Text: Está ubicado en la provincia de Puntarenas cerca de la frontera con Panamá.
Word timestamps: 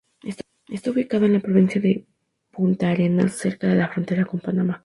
Está 0.67 0.89
ubicado 0.89 1.27
en 1.27 1.33
la 1.33 1.41
provincia 1.41 1.79
de 1.79 2.07
Puntarenas 2.49 3.33
cerca 3.37 3.67
de 3.67 3.75
la 3.75 3.87
frontera 3.89 4.25
con 4.25 4.39
Panamá. 4.39 4.79